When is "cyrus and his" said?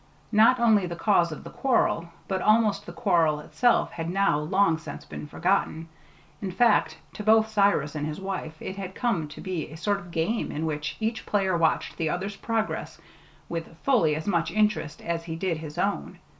7.49-8.19